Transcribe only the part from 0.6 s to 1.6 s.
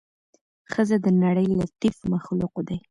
ښځه د نړۍ